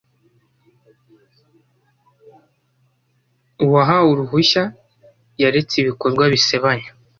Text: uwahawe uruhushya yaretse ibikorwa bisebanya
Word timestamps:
uwahawe 3.63 4.07
uruhushya 4.13 4.63
yaretse 5.41 5.73
ibikorwa 5.79 6.23
bisebanya 6.33 6.89